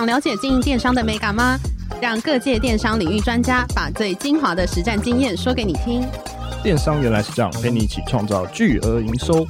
[0.00, 1.58] 想了解经营电商的美感吗？
[2.00, 6.02] 让各界电商领域专家把最精华的实战经验说给你听。
[6.62, 9.46] 电商原来是这样，陪你一起创造巨额营收。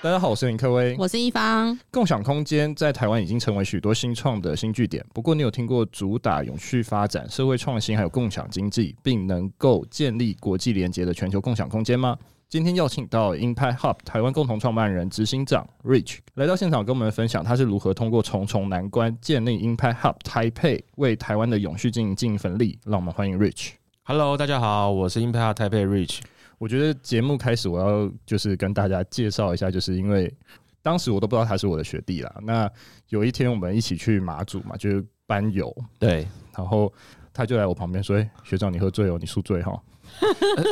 [0.00, 1.76] 大家好，我是林克威，我是一方。
[1.90, 5.04] 共享空间在台湾已经成为许多新创的新据点。
[5.12, 12.16] 不过，你有听过主打永续发展、社会创新，还有共享经济，并能够建立国际连接的全球共享空间吗？
[12.48, 22.78] 今天邀请到 Impact Hub 台湾共同创办人、执行长 Rich 来到现场，跟我们分享他是如何通过重重难关建立 Impact Hub Taipei，为台湾的永续经营尽一份力。
[22.84, 23.72] 让我们欢迎 Rich。
[24.04, 26.20] Hello，大家好，我是 Impact Hub Taipei Rich。
[26.58, 30.32] 我觉得节目开始，我要就是跟大家介绍一下，就是因为
[30.82, 32.32] 当时我都不知道他是我的学弟啦。
[32.42, 32.70] 那
[33.08, 36.24] 有一天我们一起去马祖嘛，就是班友，对，
[36.56, 36.92] 然后
[37.32, 39.76] 他就来我旁边说：“欸，学长，你喝醉哦，你宿醉哈。”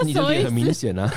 [0.05, 1.11] 你的 脸很明显啊，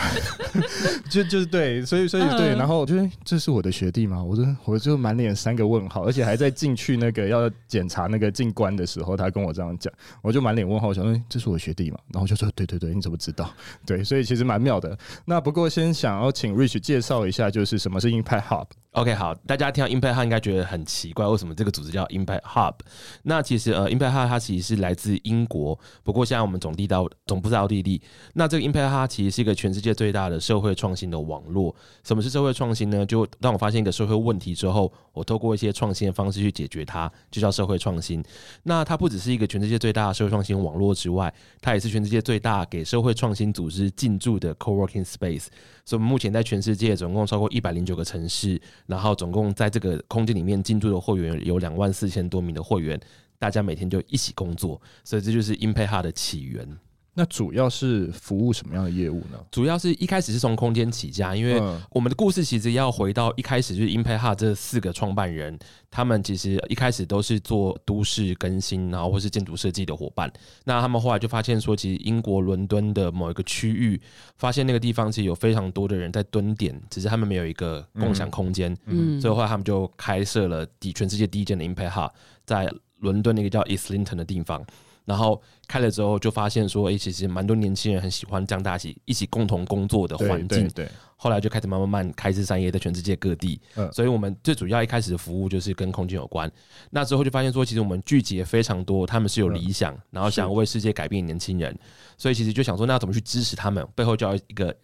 [1.10, 13.50] 就就是对，所以所以对，然后我觉得这是我的学弟嘛，我就我就满脸三个问号，而且还在进去那个要检查那个进关的时候，他跟我这样讲，我就满脸问号，我想说这是我学弟嘛，然后就说对对对，你怎么知道？
[13.86, 14.98] 对，所以其实蛮妙的。
[15.26, 18.68] 那不过先想要请 Rich 介绍一下，就是什么是 Impact Hub。
[18.98, 22.74] OK，好，大家听到 Impact Hub 应该觉得很奇怪，为什么这个组织叫 Impact Hub？
[23.22, 28.02] 那其实呃，Impact Hub 它其实是来自英国，不过现在我们总地到总部在奥地利。
[28.34, 31.76] 那这个 Impact Hub 其实是一个全世界最大的社会创新的网络。
[32.04, 33.06] 什么是社会创新呢？
[33.06, 38.24] 就当我发现一个社会问题之后，我透过一些创新的方式去解决它，就叫社会创新。
[38.64, 45.48] 那它不只是一个全世界最大的社会创新网络之外，它也是全世界最大给社会创新组织进驻的 Co-working Space。
[45.84, 53.00] 所以，我们目前在全世界总共超过一百零九个城市，然后总共在这个空间里面进驻的会员有两万四千多名的会员，
[53.40, 56.78] 大家每天就一起工作，所以这就是 Impact Hub 的起源。
[57.18, 59.40] 那主要是服务什么样的业务呢？
[59.50, 65.58] 主要是一开始是从空间起家，因为我们的故事其实要回到一开始，就是 Impact Hub 这四个创办人，
[65.90, 70.32] 他们其实一开始都是做都市更新，然后或是建筑设计的伙伴。
[70.66, 74.00] 那他们后来就发现说，其实英国伦敦的某一个区域，
[74.38, 78.78] 发现那个地方其实有非常多的人在蹲点，只是他们没有一个共享空间。
[78.86, 82.12] 嗯，所以后来他们就开设了第全世界第一间的 Impact Hub，
[82.46, 84.64] 在伦敦那个叫 Islington 的地方。
[85.08, 90.68] 然后开了之后，就发现说，哎，其实蛮多年轻人很喜欢这样大家一起一起共同工作的环境。
[90.76, 90.86] 对。
[91.16, 93.58] 后来就开始慢慢慢开枝散叶，在全世界各地。
[93.76, 93.90] 嗯。
[93.94, 96.52] 所以我们最主要一开始的服务就是跟空间有关。
[96.90, 101.74] 那之后就发现说，其实我们聚集了非常多，他们是有理想，嗯、然后想为世界改变年轻人。
[102.18, 103.88] 所以其实就想说，那要怎么去支持他们？
[103.96, 104.76] 背后就要一个。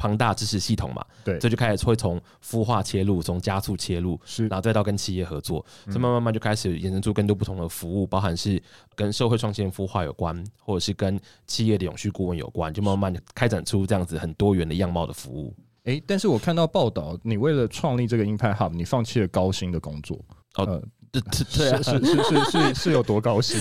[0.00, 8.60] 庞大支持系统嘛，对，这就开始会从孵化切入，从加速切入，是，然后再到跟企业合作，这、嗯、慢慢慢就开始衍生出更多不同的服务，包含是
[8.94, 15.54] 跟社会创新孵化有关，或者是跟企业的永续顾问有关，就慢慢慢开展出这样子很多元的样貌的服务。
[15.84, 20.16] 哎、欸，但是我看到报道，你为了创立这个 Impact Hub，你放弃了高薪的工作，
[20.54, 20.64] 哦。
[20.64, 20.82] 呃
[21.12, 23.60] 对对对，是是是是是有多高兴？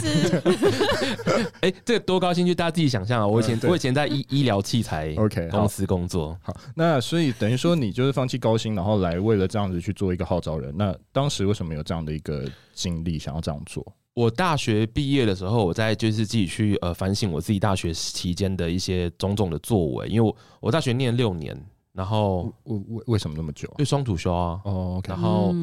[1.62, 3.28] 哎，这个多高兴就大家自己想象啊！
[3.28, 10.72] 我以前我以前在医医疗器材 OK 公司工作，好，那所以等于说你就是放弃高薪，然后来为了这样子去做一个号召人。
[10.78, 13.86] 那当时为什么有这样的一个经历，想要这样做？
[14.14, 21.60] 我大学毕业的时候，我在就是自己去呃反省我自己大学期间的一些种种的作为，因为我我大学念六年。
[21.94, 23.68] 然后为为为什么那么久？
[23.72, 24.60] 因为双主修啊。
[24.64, 25.54] 哦，然后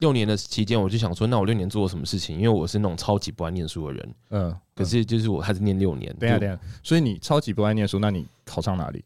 [0.00, 2.36] 六年的期间，我就想说，那我六年做了什么事情？
[2.36, 4.14] 因为我是那种超级不爱念书的人。
[4.30, 6.14] 嗯，可是就是我还是念六年。
[6.18, 9.04] 等下等下，所以你超级不爱念书，那你考上哪里？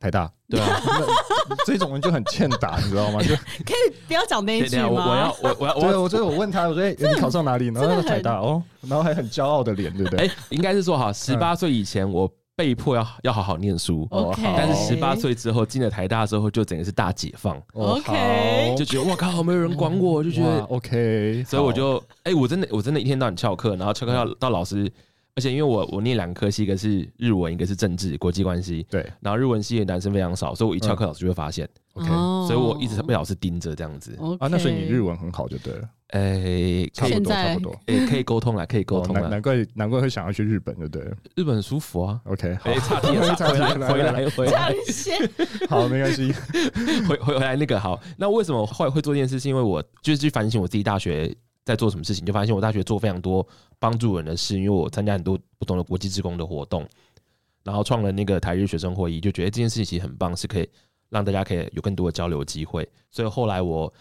[0.00, 0.30] 台大。
[0.48, 0.80] 对啊，
[1.64, 3.20] 这种人就很欠打，你知道吗？
[3.24, 4.88] 就可以不要讲那一句吗？
[4.88, 7.68] 我要我我要我我所以我问他，我说你考上哪里？
[7.68, 10.26] 然后他说台大哦，然后还很骄傲的脸，对不对？
[10.26, 12.30] 哎，应该是说哈，十八岁以前我。
[12.60, 14.42] 被迫要要好好念书，OK。
[14.54, 18.74] 但是十八岁之后进了台大之后，就整个是大解放，OK。
[18.76, 21.42] 就觉得哇靠，没有人管我，就觉得 OK。
[21.46, 24.92] 所以我就哎、欸，我真的我真的一天到晚翘课，然后翘课要到老师，
[25.34, 29.10] 而且因为我我念两科系，一个是日文，一个是政治国际关系，对。
[29.20, 32.10] 然后日文系的男生非常少，所以我一翘课，老师就会发现，OK。
[32.10, 34.14] 哦，所以我一直被老师盯着这样子。
[34.38, 35.88] 啊，那所以你日文很好就对了。
[36.12, 39.28] 诶，差不多差不多，诶，可以沟通了， 可以沟通了。
[39.28, 41.04] 难怪难怪会想要去日本，对不对？
[41.36, 42.20] 日本很舒服啊。
[42.24, 44.74] OK，好，差点 回来回来回来，
[45.68, 46.32] 好，没关系。
[47.08, 49.38] 回回回来那个好，那为什么后来会做这件事？
[49.38, 51.32] 是因为我就是去反省我自己大学
[51.64, 53.46] 在做什么事情，就发现我大学做非常多
[53.78, 56.84] 帮助人的事，因为我参加很多不同的国际职工的活动，
[57.62, 60.68] 然后创了那个台日学生会议，就觉得这件事情其实很棒，是可以
[61.08, 62.88] 让大家可以有更多的交流机会。
[63.12, 63.92] 所以后来我。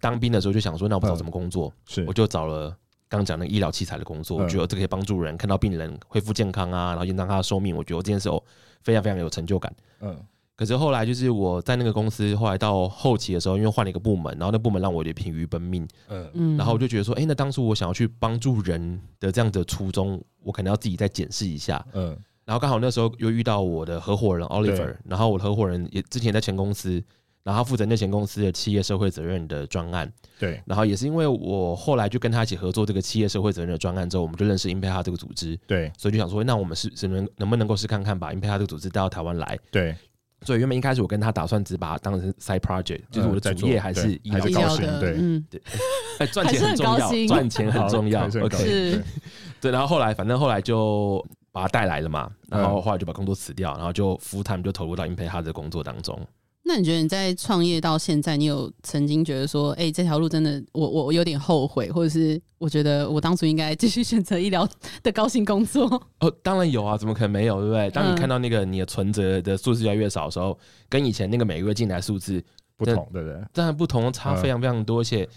[0.00, 2.04] 当兵的时候就想说，那我不知道怎么工作，是。
[2.06, 2.76] 我就找了
[3.08, 8.42] 刚讲的医疗器材的工作，我觉得这可以帮助人看到病人恢复健康啊，然后延长他的寿命，我觉得我这件事哦
[8.82, 9.72] 非常非常有成就感。
[10.00, 10.18] 嗯，
[10.56, 16.28] 可是后来就是我在那个公司，后来到后期的时候，因为换了一个部门，然后那部门让我有点疲于奔命，嗯。
[16.34, 27.02] 嗯，然后我就觉得说，哎，那当初我想要去帮助人的这样的初衷，我可能要自己再检视一下，嗯，然后刚好那时候又遇到我的合伙人 Oliver，然后我的合伙人也之前在前公司。
[27.44, 30.60] 然后他负责那前公司的企业社会责任的专案，对。
[30.66, 35.92] 然后也是因为我后来就跟他一起合作这个企业社会责任的专案之后，我们就认识 Impact 这个组织，对。
[35.96, 39.58] 所以就想说，那我们是只能能不能够试看看把 Impact 这个组织带到台湾来？
[39.70, 39.94] 对。
[40.42, 45.60] 所以原本一开始我跟他打算只把它当成 side project，就是我的主业还是医疗的，对，嗯，对。
[46.20, 49.02] 哎，赚钱很重要，赚钱很重要，OK。
[49.60, 56.20] 对，然后后来反正后来就把他带来了嘛，然后后来就把工作辞掉，然后就 full time 就投入到 Impact 的工作当中。
[56.66, 64.66] 那你觉得你在创业到现在，你有曾经觉得说，哎、欸，这条路真的，我我我有点后悔，或者是我觉得我当初应该继续选择医疗
[65.02, 65.84] 的高薪工作？
[66.20, 67.90] 哦，当然有啊，怎么可能没有，对不对？
[67.90, 70.58] 当你看到那个你的存折的数字越来越少的时候，
[70.88, 72.42] 跟以前那个每个月进来数字
[72.78, 73.38] 不同，对不对？
[73.52, 75.28] 当然不同，差非常非常多，而且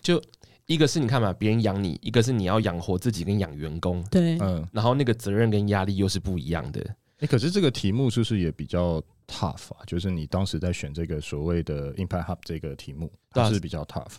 [0.00, 0.22] 就
[0.66, 6.80] 一个是你看嘛，别人养你，一个是你要养活自己跟养员工，对，嗯，然后那个责任跟压力又是不一样的。
[6.80, 14.14] 哎、欸，可是这个题目是不是也比较？tough 啊，就是你当时在选这个所谓的 Impact Hub 这个题目，它是比较 tough，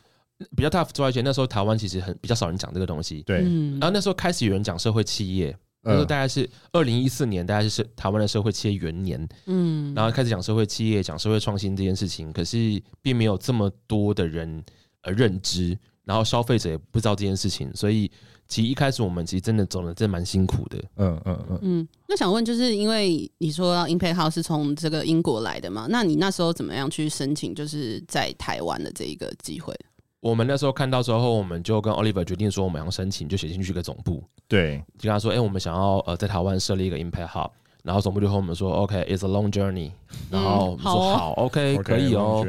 [0.55, 3.23] 比较 tough 之外，而且那时候台湾其实很比较少人讲这个东西。
[3.23, 9.27] 对，然后那时候开始有人讲社会企业，那时候大概是二零一四年，大概是台湾的社会企业元年。
[9.45, 14.63] 嗯，然后开始讲社会企业，讲社会创新这件事情，可是并没有这么多的人
[15.01, 18.11] 呃认知，然后消费者也不知道这件事情，所以。
[18.47, 21.87] 其实一开始我们其实真的走的真的蛮辛苦的，嗯嗯嗯嗯。
[22.07, 25.87] 那想问，就是因为你说 Impact Hub 是从这个英国来的嘛？
[25.89, 29.75] 那你那时候怎么样去申请，就是在台湾的这一个机会？
[30.19, 37.51] 我们那时候看到之后，我们就跟 Oliver 决定说，我们要申请，就写进去一个总部，对，就跟他说，哎、欸，我们想要呃在台湾设立一个 Impact Hub。
[37.87, 39.89] 然后总部就和我们说，OK，it's a long journey。
[40.29, 42.45] 然后我们说好，OK，可以哦。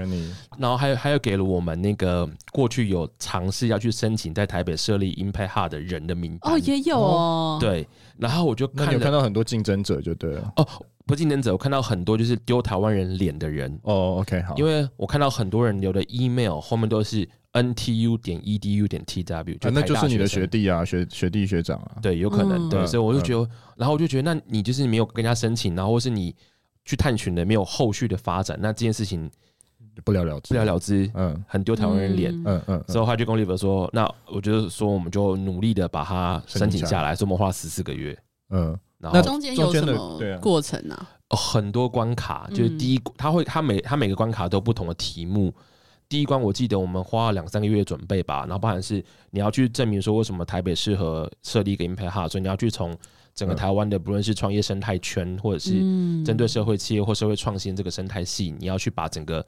[0.59, 7.57] 然后还有还有给了我们那个过去有尝试要去申请在台北设立 Impact Hub 的人的名单哦，也有哦。
[7.61, 7.87] 对，
[8.17, 10.67] 然后我就看有看到很多竞争者就对了哦，
[11.09, 13.77] 不竞争者，我看到很多就是丢台湾人脸的人。
[13.83, 17.29] 哦，OK 好，因为我看到很多人留的 email 后面都是。
[17.51, 26.37] NTU 点 EDU 点 TW，就、啊、那就是你的学弟啊，学学弟学长啊，对，有可能，对，所以我就觉得，然后我就觉得，那你就是没有跟人家申请，然后或是你
[26.85, 29.29] 去探寻的没有后续的发展，那这件事情
[30.05, 32.63] 不了了之，不了了之，嗯，很丢台湾人脸，嗯。
[32.67, 38.17] 嗯，所以他就跟 Oliver 说，那我觉得说我们就努力的把它申请下来，所以我们花了十四个月，
[38.51, 41.07] 嗯，然后中间有什么过程呢？
[41.31, 45.53] 很多关卡，就是第一，他会他每他每个关卡都有不同的题目。
[46.09, 52.97] 第一关我记得我们花了两三个月准备吧，然后包含是你要去证明说为什么台北适合设立一个 Impact Hub，所以你要去从
[53.35, 55.73] 整个台湾的不论是创业生态圈，或者是
[56.25, 59.45] 针对社会企业或社会创新这个生态系，你要去把整个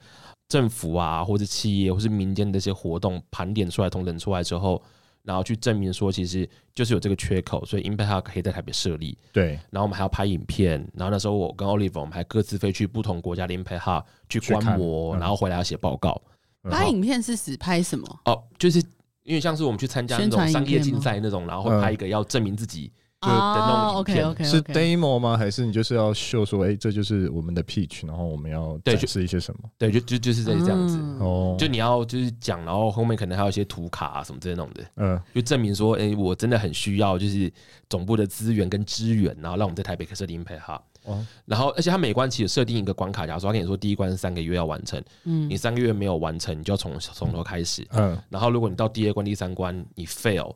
[0.49, 4.79] 政府啊，或者企业或是民间的一些活动盘点出来、统整出来之后，
[5.23, 9.17] 然后去证明说其实就是有这个缺口，所以 Impact Hub 可以在台北设立。
[9.31, 16.21] 对，然后我们还要拍影片，然后那时候我跟 Oliver 我们还各自飞去不同国家的 Impact Hub 去观摩，然后回来要写报告。
[16.69, 18.19] 拍影片是指拍什么？
[18.25, 18.79] 哦，就是
[19.23, 22.91] 因为像是我们去参加那种商业竞赛那种，然后会拍一个要证明自己就
[23.27, 24.25] 的那种影片。
[24.25, 25.37] OK OK，是 demo 吗？
[25.37, 29.69] 还是你就是要秀说，哎，这就是我们的 pitch，然后我们要展示一些什么？
[29.77, 30.97] 对，就就就是这样子。
[31.19, 34.83] 哦，就你要就是讲，然后后面可能还有一些图卡啊什么这些弄的。
[34.95, 37.51] 嗯，就证明说，哎，我真的很需要就是
[37.89, 40.81] 总部的资源跟支援，然后让我们在台北设立 Impact Hub。
[41.05, 50.53] 哦，然后而且它每关其实设定一个关卡，假如说他跟你说第一关是三个月要完成，嗯，你三个月没有完成，你就要从从头开始，嗯，然后如果你到第二关、第三关你 fail，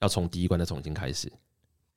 [0.00, 1.28] 要从第一关再重新开始。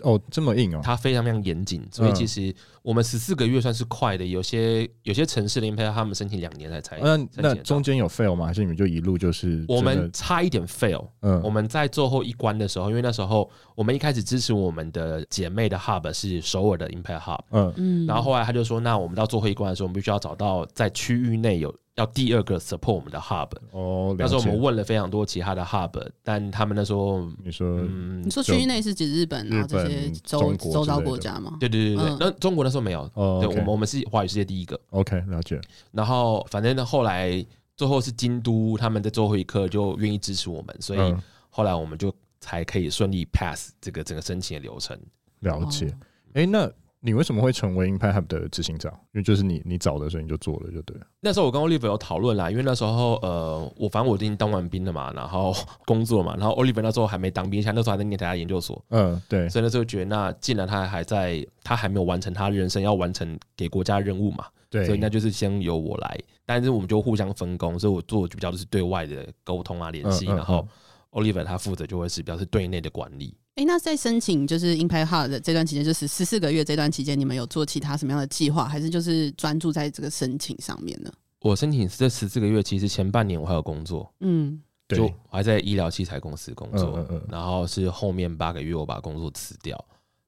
[0.03, 0.81] 哦，这么硬哦！
[0.83, 4.25] 它非常非常严谨，所以其实我们十四个月算是快的。
[4.25, 6.99] 有些有些城市的 Impact 他们申请两年才才。
[6.99, 8.45] 那那中间有 fail 吗？
[8.45, 9.63] 还是你们就一路就是？
[9.69, 11.07] 我们差一点 fail。
[11.21, 17.39] 嗯，我们在最后一关的时候，因为那时候我们一开始支持我们的姐妹的 Hub 是首尔的 Impact Hub。
[17.51, 18.05] 嗯嗯。
[18.05, 23.49] 然后后来他就说，那我们到最后一关的时候，我们必须要找到在区域内有要第二个 support 我们的 hub。
[23.71, 25.91] 哦，那时候我们问了非常多其他的 hub，
[26.23, 31.55] 但他们那时候你说，嗯，你说区域内是指日本啊这些周周遭国家吗？
[31.59, 33.09] 对对对对，那中国那时候没有。
[33.13, 34.79] 哦，对，我们我们是华语世界第一个。
[34.89, 35.59] OK，了解。
[35.91, 37.45] 然后反正呢，后来
[37.77, 41.15] 最后是京都他们在最后一刻就愿意支持我们，所以
[41.49, 44.99] 后来我们就才可以顺利 pass 这个整个申请的流程。
[45.39, 45.95] 了解。
[46.33, 46.69] 哎，那。
[47.05, 48.91] 你为什么会成为 Impact Hub 的执行长？
[49.13, 51.05] 因为就是你，你找的时候你就做了，就对了。
[51.19, 55.53] 那时候我跟 Oliver 有讨论啦，因为那时候呃，我反正我已经当完兵了嘛，然后
[55.85, 58.83] 工作嘛，然后 Oliver 那时候还没当兵，像那时候还在念台大研究所。
[58.89, 59.47] 嗯，对。
[59.47, 64.85] 所以那时候觉得，那既然他还在，他还没有完成他人生要完成给国家的任务嘛，对。
[64.85, 70.67] 所以那就是先由我来，但是我们就互相分工，所以我做的就比较是对外的沟通啊、联系，然后
[71.11, 73.37] Oliver 他负责就会是比较是对内的管理。
[73.55, 81.09] 哎、欸，那在申请就是 Impact Hub 的这段期间，就是十四个月这段期间，你们有做其他什么样的计划，还是就是专注在这个申请上面呢？
[81.39, 89.81] 我申请这十四个月，其实前半年我还有工作，嗯，就我还在医疗器材公司工作，嗯嗯嗯，然后是后面八个月我把工作辞掉，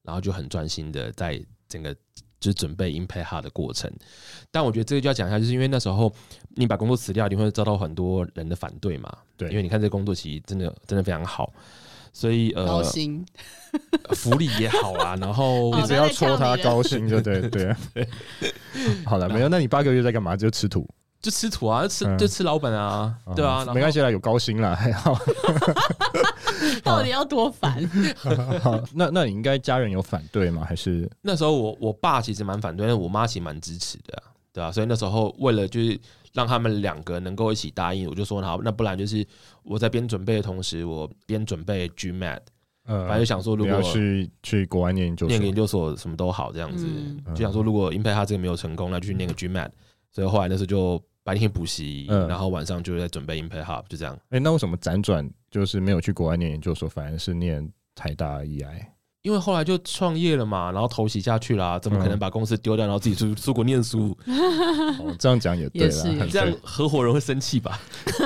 [0.04, 1.94] 然后就很专心的在整个
[2.40, 3.92] 就是准备 Impact hard 的过程。
[4.50, 6.14] 但我觉得这个就要讲一下，就是因为那时候
[6.56, 11.52] 你把工作辞掉，你会遭到很多人的反对嘛，对，因为你看这个工作其实真的真的非常好。
[12.18, 13.24] 所以呃，高薪，
[14.16, 17.76] 福利也好啊，然后 你只要戳他高薪就对 对。
[19.06, 20.36] 好了，没有，那你八个月在干嘛？
[20.36, 20.84] 就吃土，
[21.22, 25.16] 就吃土啊，就吃就吃老本啊，对啊，没关系啦，有高薪啦，还好。
[26.84, 27.88] 到底要多烦？
[28.64, 30.66] 好，那那你应该家人有反对吗？
[30.68, 36.02] 还是那时候我我爸其实蛮反对，但我妈其实蛮支持的，对啊，所以那时候为了就是。
[36.38, 39.26] 让他们两个能够一起答应，我就说好，那不然就是
[39.64, 42.42] 我在边准备的同时，我边准备 GMAT，
[42.86, 49.72] 嗯，反正就想说，如果去去国外念研究所，念研究所什么都好，这样子，嗯、就想说，如果 Impact 他这个没有成功，那就去念个 GMAT。
[50.12, 54.14] 所以后来那时候就白天补习，嗯、然后晚上就在准备 Impact Hub，就这样。
[54.30, 58.86] 哎、欸，那为什么辗转就是没有去国外念研究所，反而是念台大 EI？
[59.28, 64.18] 因为后来就创业了嘛，然后投袭下去啦，怎么可能把公司丢掉，然后自己出出国念书？
[64.26, 67.78] 哦，这样讲也对了，对这样合伙人会生气吧？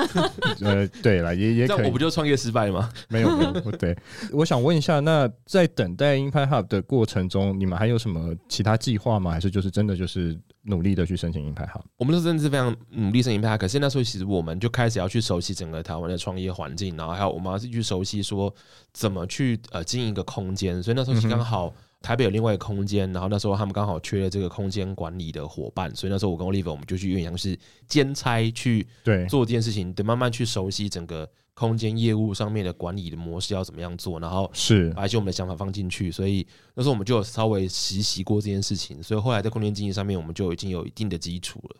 [0.62, 2.88] 呃，对了，也也可以，这样我不就创业失败了吗？
[3.10, 3.96] 没有没有，不对。
[4.30, 9.32] 我想问一下，那在等待 Impact Hub 的过程中，你们还有什么其他计划吗？
[9.32, 10.38] 还是就是真的就是？
[10.62, 13.58] 努力的去申请银牌哈我们都真的是非常努力申请银牌。
[13.58, 18.54] 可是那时候其实我们就开始要去熟悉整个台湾的创业环境，然后还有我们要去熟悉说
[18.92, 20.82] 怎么去呃经营一个空间。
[20.82, 28.86] 所以那时候是刚好台北有另外一个空间，然后那时候他们刚好缺了这个空间管理的伙伴，所以那时候我跟 Oliver 我们就去远洋是兼差去
[29.28, 31.28] 做这件事情，得慢慢去熟悉整个。
[31.54, 36.44] 空间业务上面的管理的模式要怎么样做，然后是把一些我们的想法放进去，所以
[36.74, 41.76] 那时候我们就有稍微实习过这件事情，所以后来在空间经营上面我们就已经有一定的基础了。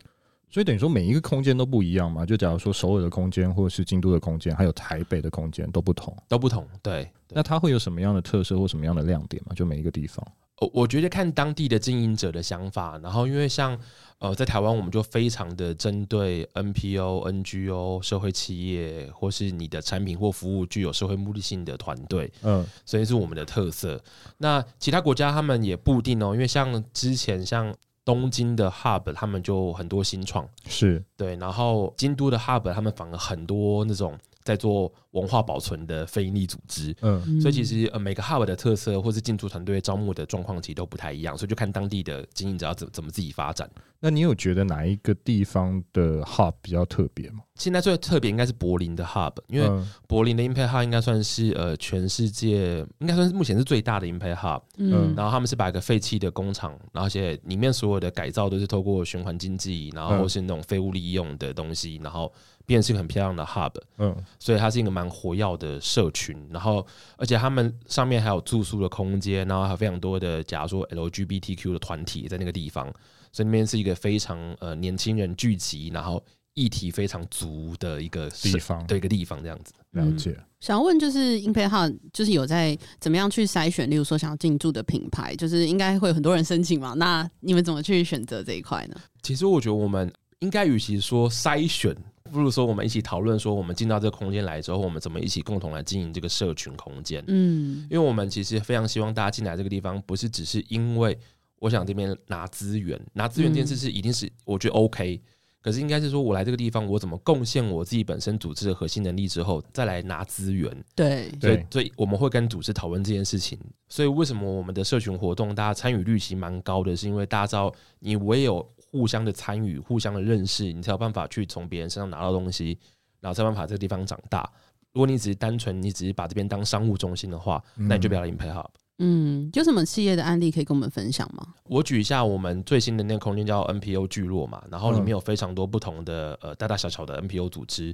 [0.53, 2.23] 所以等于说每一个空间都不一样嘛？
[2.23, 6.63] 就假如说首尔的空间，或者是京都的空间，还有台北的空间都不同，都不同。
[6.83, 9.55] 对，那它会有什么样的特色或什么样的亮点嘛？
[9.55, 10.23] 就每一个地方。
[10.61, 13.75] 我我觉得看当地的经营者的想法，然后因为像
[14.19, 23.99] 呃在台湾，我们就非常的针对 NPO、NGO、社会企业，或是你的产品或服务具有社会目的性的团队，嗯，所以是我们的特色。
[24.37, 34.17] 那其他国家他们也不一定哦，因为像之前像东京的 Hub，他们就很多新创，是对，然后京都的 Hub，他们反而很多那种。
[34.43, 43.69] 在做文化保存的非营利组织，嗯，所以其实呃每个 hub 的特色或是进驻团队招募的状况其实都不太一样，所以就看当地的经营者要怎怎么自己发展。
[43.99, 47.43] 那你有觉得哪一个地方的 hub 比较特别吗？
[47.55, 62.33] 现在最特别应该是柏林的 hub，因为柏林的 Impact Hub 应该算是呃全世界应该算是目前是最大的 Impact Hub，嗯，然后他们是把一个废弃的工厂，然后而且里面所有的改造都是透过循环经济，然后或是那种废物利用的东西，然后。
[62.65, 66.85] 变成是一个很漂亮的 hub，嗯，所以它是一个蛮活跃的社群，然后
[67.17, 72.85] 而且他们上面还有住宿的空间，然后还有非常多的，假如说 LGBTQ 的团体在那个地方，
[73.31, 79.73] 所以那边是一个非常呃年轻人聚集，然后议题非常足的一个地方，对一个地方这样子。
[79.91, 80.31] 了解。
[80.31, 86.93] 嗯、想问就是 Impact Hub 就是有在怎么样去筛选，例如说想要进驻的品牌，就是应该会有很多人申请嘛？
[86.93, 88.95] 那你们怎么去选择这一块呢？
[89.21, 91.95] 其实我觉得我们应该与其说筛选。
[92.31, 97.23] 不如说，我们一起讨论说，我们进到这个空间来之后，我们怎么一起共同来经营这个社群空间？
[97.27, 101.17] 嗯，因为我们其实非常希望大家进来这个地方，不是只是因为
[101.59, 105.21] 我想这边拿资源，拿资源这件事是一定是我觉得 OK，
[105.61, 110.75] 可是应该是说我来这个地方，我怎么贡献我自己本身组织的核心能力之后，再来拿资源。
[110.95, 113.59] 对，所以所以我们会跟组织讨论这件事情。
[113.89, 118.67] 所以为什么我们的社群活动大家参与率其实蛮高的，是因为大家知道你唯有。
[118.93, 122.77] 互相的参与、互相的认识，你才有办法去从别人身上拿到东西，
[123.19, 124.47] 然后才有办法这个地方长大。
[124.91, 128.69] 如果你只是单纯，你只是把这边当商务中心的话，那你就不要来 Impact Hub。
[128.99, 131.55] 嗯，有什么企业的案例可以跟我们分享吗？
[131.63, 137.93] 我举一下我们最新的那个空间叫 NPO 聚落嘛，然后里面有非常多不同的呃大大小小的 NPO 组织，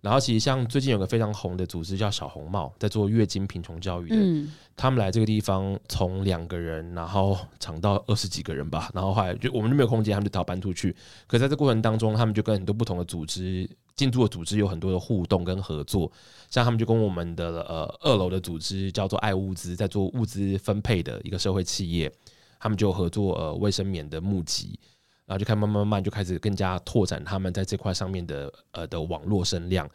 [0.00, 10.94] 然后其实像最近有个非常红的组织叫小红帽，在做月经贫穷教育的，嗯，他们来这个地方从两个人，然后长到二十几个人吧，然后后来就我们就没有空间，他们就逃搬出去，
[11.28, 13.70] 可在这过程当中，他们就跟很多不同的组织。
[13.96, 16.10] 进驻的组织有很多的互动跟合作，
[16.48, 22.10] 像他们就跟我们的呃二楼的组织叫做爱物资，在做物资分配的一个社会企业，
[22.58, 24.78] 他们就合作呃卫生棉的募集，
[25.26, 29.88] 然后就开慢慢慢慢就开始更加拓展他们在这块上面的呃的网络声量，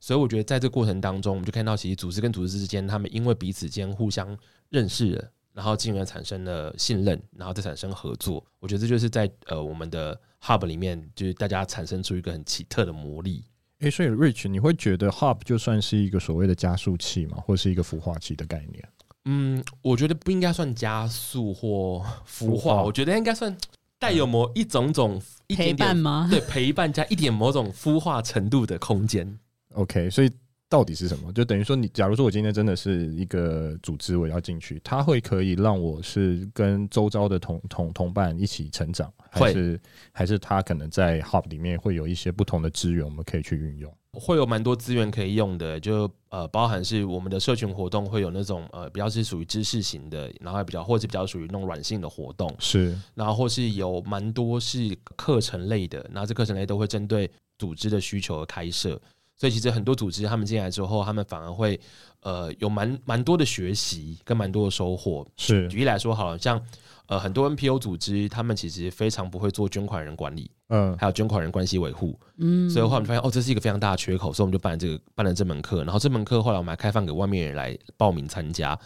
[0.00, 4.36] 所以我觉得在这个过程当中，我们就看到其实组织跟组织之间，他们因为彼此间互相
[4.70, 13.44] 认识，然后进而产生了信任，然后再产生合作，我觉得这就是在呃我们的 Hub 里面，就是大家产生出一个很奇特的魔力。
[13.80, 17.38] 诶，所以 Rich，你会觉得 Hub 就算是一个所谓的加速器吗？
[17.38, 18.88] 或是一个孵化器的概念？
[19.24, 23.56] 嗯，我觉得不应该算加速或孵化，我觉得应该算
[23.98, 26.28] 带有某一种种一点点陪伴吗？
[26.30, 29.38] 对，陪伴加一点某种孵化程度的空间。
[29.74, 30.30] OK，所以。
[30.72, 31.30] 到底是什么？
[31.34, 39.78] 就等于说，你假如说我今天真的是一个组织，我要进去，它会可以让我是跟周遭的同同同伴一起成长，还是
[40.12, 43.94] 还是它可能在 Hub 里面会有一些不同的资源，我们可以去运用？
[44.12, 58.98] 会有蛮多资源可以用的，就呃，包含是我们的社群活动会有那种呃，比较是属于知识型的，然后还比较或是比较属于那种软性的活动，是，然后或是有蛮多是课程类的，然后这课程类都会针对组织的需求而开设。
[59.36, 61.78] 所以其实很多组织他们进来之后，他们反而会
[62.20, 65.26] 呃有蛮蛮多的学习跟蛮多的收获。
[65.36, 66.60] 是举例来说，好像
[67.06, 72.70] 呃很多 NPO 组织，他们其实非常不会做捐款人管理，嗯，还有捐款人关系维护，嗯。
[72.70, 75.82] 所以后来我们发现哦，这是一个非常大的缺口，所以我们就办了这个办了这门课。
[75.82, 78.78] 然后这门课后来我们还开放给外面人来报名参加，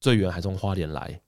[0.00, 1.18] 最远还从花莲来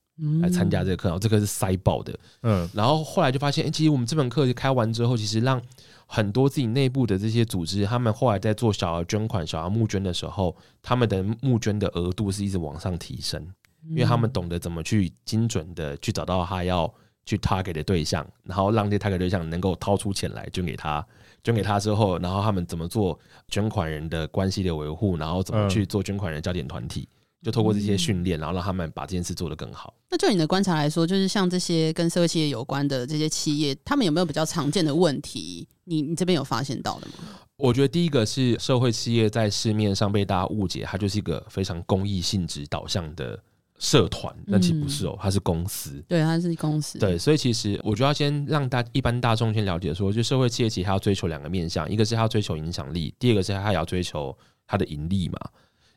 [0.43, 2.69] 来参加这个课，然后这个是塞爆的，嗯。
[2.75, 5.61] 然后后来就发现，哎，其实我们这门课开完之后，其实让
[6.07, 13.45] 很多自己内部的这些组织，他们后来在做小额捐款、小额募捐的时候，他们的募捐的额度是一直往上提升，
[13.89, 16.93] 因为他们懂得怎么去精准的去找到他要
[17.25, 21.05] 去 target 的对象，然后让这 target 对象能够掏出钱来捐给他，
[21.43, 27.09] 捐给他之后，然后他们怎么做捐款人的关系的维护，然后怎么去做捐款人焦点团体。
[27.47, 29.95] 就透过这些训练，然后让他们把这件事做得更好。
[30.11, 35.69] 那就你的观察来说，就是像这些跟社会企业有关的这些企业，他们有没有比较常见的问题？
[35.85, 37.39] 你你这边有发现到的吗？
[37.57, 43.41] 我觉得第一个是社会企业在市面上被大家误解，它就是一个非常公益性质导向的
[43.79, 46.05] 社团，那其实不是哦，它是公司。
[46.09, 46.99] 对，它是公司。
[46.99, 55.39] 对，所以其实我觉得要先让大一般大众先了解说，就社会企业其实它要追求两个面向，一个是它要追求影响力，第二个是它要追求它的盈利嘛。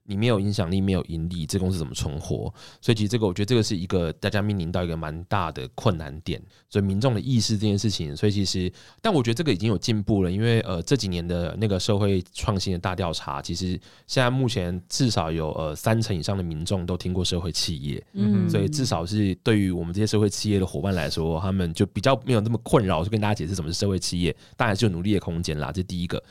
[0.10, 2.52] 你没有影响力，没有盈利，这公司怎么存活？
[2.82, 6.42] 所以其实这个，我觉得这个是一个大家面临到一个蛮大的困难点。
[6.68, 26.24] 所以民众的意识这件事情，所以其实，但我觉得这个已经有进步了，因为呃这几年的那个社会创新的大调查，其实现在目前至少有呃三成以上的民众都听过社会企业，嗯，所以至少是对于我们这些社会企业的伙伴来说，他们就比较没有那么困扰，就跟大家解释什么是社会企业，当然是有努力的空间啦，这是第一个。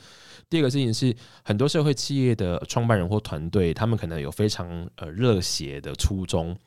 [0.49, 6.57] 第二个事情是，很多社会企业的创办人或团队，他们可能有非常呃热血的初衷，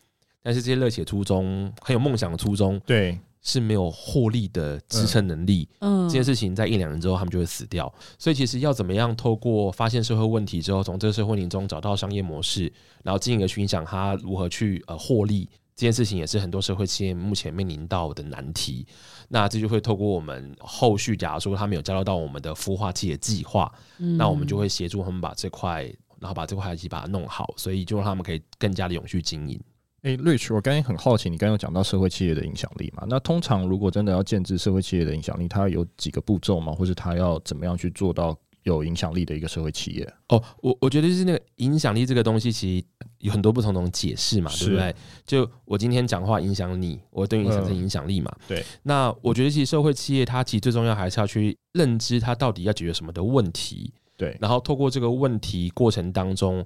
[0.41, 5.69] 但是这些热血初衷很有梦想的初衷，对，是没有获利的支撑能力。
[5.81, 7.93] 嗯，这件事情在一两年之后，他们就会死掉。
[8.19, 15.49] 所以，其实要怎么样透过发现社会问题之后，从这个社会问题中找到商业模式，然后进而去影响他如何去呃获利。
[15.75, 18.87] 这件事情也是很多社会企业目前面临到的难题。
[19.29, 25.85] 那这就会透过我们后续，假如说他们有加入到我们的孵化器的计划，嗯、那我们就会协助他们把这块，
[26.21, 29.59] 然后把这块一起把它弄好，所以就让他们可以更加的永续经营。
[30.03, 33.05] 诶，Rich，我刚才很好奇，你刚刚有讲到社会企业的影响力嘛？
[33.09, 36.73] 那通常如果真的要建制社会企业的影响力，它有几个步骤吗？
[36.73, 38.39] 或是它要怎么样去做到？
[38.63, 42.87] 有影响力的一个社会企业哦，我我觉得就是那个影响力这个东西，其实
[43.19, 44.95] 有很多不同种解释嘛，对不对？
[45.27, 48.33] 就我今天讲话影响你，我对你产生影响力嘛。
[48.47, 48.65] 对。
[48.83, 53.93] 那我觉得其实社会企业它其实最重要还是要去认知它到底要解决什么的问题。
[54.23, 54.37] 对。
[54.41, 56.65] 然后透过这个问题过程当中，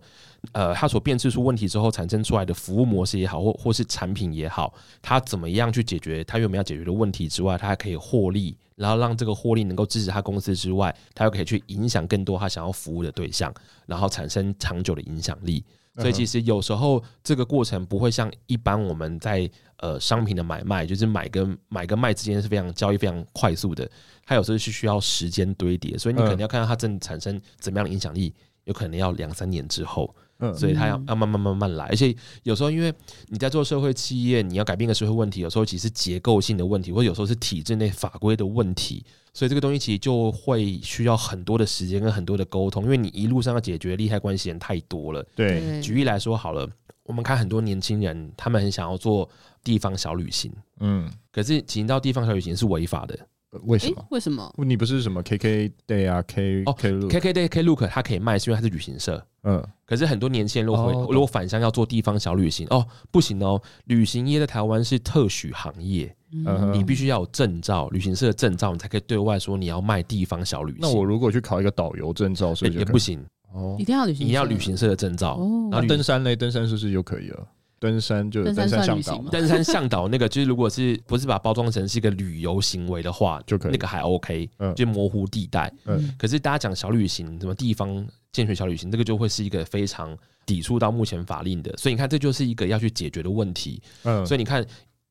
[0.53, 8.55] 呃，他所辨识出问题之后产生出来的服务模式也好，或或是产品也好，他怎么样去解决他原本要解决的问题之外，他还可以获利。
[8.75, 13.51] 然后让这个获利能够支持他公司之外，他又可以去影响更多他想要服务的对象，
[13.87, 15.65] 然后产生长久的影响力。
[15.99, 23.89] 所以其实有时候这个过程不会像一般我们在呃商品的买卖，就是买跟买跟卖之间是非常交易非常快速的，
[24.25, 30.15] 它有时候是需要时间堆叠，所以你可能要看到它正产生怎么样的影响力，有可能要两三年之后。
[30.39, 32.93] 嗯，所以他要要慢慢慢慢来，而且有时候因为
[33.29, 45.27] 你在做社会企业，你要改变个社会问题，有时候其实是结构性的问题，或者有时候是体制内法规的问题，所以这个东西其实就会需要很多的时间跟很多的沟通，因为你一路上要解决利害关系人太多了。
[45.35, 46.69] 对，举例来说好了，
[47.05, 49.29] 我们看很多年轻人，他们很想要做
[49.65, 53.19] 地方小旅行，嗯，可是请到地方小旅行是违法的。
[53.65, 54.07] 为什么？
[54.11, 54.53] 为什么？
[54.59, 59.25] 你不是什么 KK Day 啊？K 哦，KK Day K Look，它可以卖，是因为它是旅行社。
[59.45, 70.81] 嗯，可是很多年轻人如果回如果返乡要做地方小旅行，哦，不行哦，旅行业在台湾是特许行业，嗯，你必须要有证照，旅行社的证照，你才可以对外说你要卖地方小旅行。
[70.81, 73.25] 那我如果去考一个导游证照，是不是也不行？
[73.55, 75.37] 哦，一定要旅行，你要旅行社的证照。
[75.37, 76.35] 哦，那登山嘞？
[76.35, 77.47] 登山是不是就可以了？
[77.87, 85.73] 登山就登山向导，登山向导那个 就是，如果是不是把包装成是一个旅游行为的话，就可以那个还 OK，嗯，就模糊地带。
[85.85, 91.73] 嗯，可是大家讲小旅行，什么地方健全小旅行，这个就会是一个非常抵触到目前法令的。
[91.77, 93.81] 所以你看，这就是一个要去解决的问题。
[94.03, 94.65] 嗯，所以你看，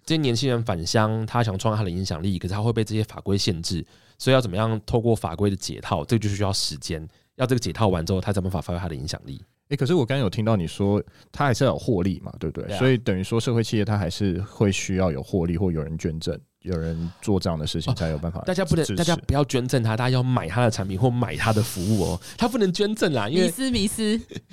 [0.05, 3.85] 这些年轻人返乡，他想创造他的影响力，可是他会被这些法规限制。
[4.17, 7.05] 所以要怎么样透过法规的解套，这个就是需要时间。
[7.35, 9.41] 要这个解套完之后，他才有办法发挥他的影响力。
[9.65, 11.01] 哎、欸，可是我刚刚有听到你说，
[11.31, 12.77] 他还是要有获利嘛，对不对？
[12.77, 18.43] 所以等于说，社会企业它还是会需要有获利，或有人捐赠，有人做这样的事情才有办法、哦。
[18.45, 22.21] 大家不能，大家不要捐赠他，大家要买他的产品或买他的服务哦。
[22.37, 24.03] 他不能捐赠啦，因为迷思迷思。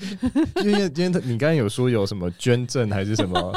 [0.64, 3.52] 因为今天你刚刚有说有什么捐赠还是什么？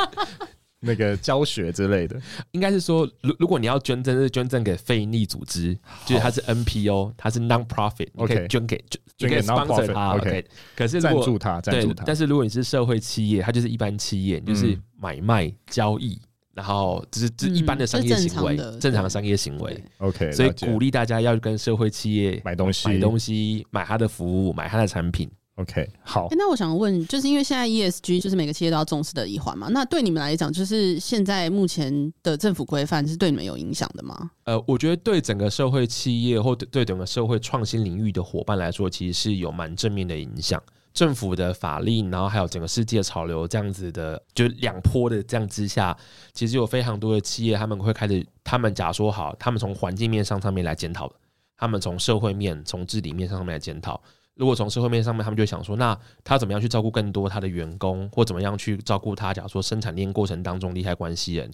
[0.85, 2.21] 那个教学之类的，
[2.51, 8.83] 应该是说，如如果你要捐赠，是捐赠给非营利组织，就是它是 NPO，它是 non-profit，你可以捐给
[9.17, 10.45] 捐给 sponsor 它，OK。
[10.75, 12.03] 可是赞助它，赞助他。
[12.05, 16.19] 但是如果你是社会企业，它就是一般企业，就是买卖交易，
[16.53, 20.31] 然后只是只一般的商业行为，正常的商业行为，OK。
[20.31, 25.29] 所以鼓励大家要跟社会企业买东西，买东西，买他的服务，买他的产品。
[25.55, 26.27] OK，好。
[26.27, 29.67] 欸，那我想问，就是因为现在 ESG 就是每个企业都要重视的一环嘛？
[29.71, 34.31] 那对你们来讲，就是现在目前的政府规范是对你们有影响的吗？
[34.43, 40.61] 呃，我觉得对整个社会企业或对整个社会创新领域的伙伴来说，其实是有蛮正面的影响。
[40.93, 45.95] 政府的法令，然后还有整个世界潮流这样子的，就两波的这样之下，
[46.33, 51.11] 其实有非常多的企业他们会开始，他们假说好，他们从环境面上上面来检讨，
[51.57, 54.01] 他们从社会面、从治理面上面来检讨。
[54.35, 59.33] 如果从社会面上面，他们就想说，那他怎么样去照顾更多他的员工，或怎么样去照顾他？
[59.33, 61.49] 假如说生产链过程当中利害关系人，